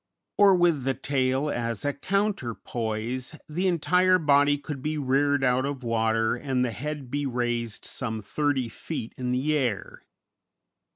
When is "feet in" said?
8.67-9.29